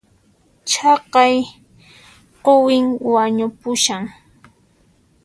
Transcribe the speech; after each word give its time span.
Chaqay 0.69 1.35
quwin 2.45 2.85
wañupushan 3.13 4.03